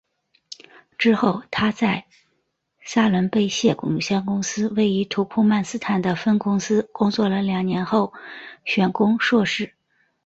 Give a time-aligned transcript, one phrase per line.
[0.97, 2.07] 之后她在
[2.81, 8.11] 斯伦贝谢有限公司位于土库曼斯坦的分公司工作了两年后
[8.65, 9.75] 选攻硕士。